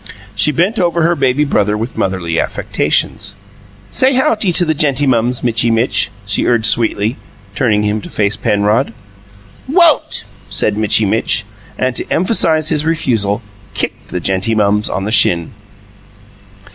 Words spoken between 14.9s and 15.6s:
the shin.